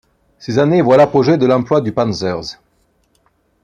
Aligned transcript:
Ces 0.39 0.57
années 0.57 0.81
voient 0.81 0.97
l'apogée 0.97 1.37
de 1.37 1.45
l'emploi 1.45 1.79
du 1.79 1.91
panzers. 1.91 2.57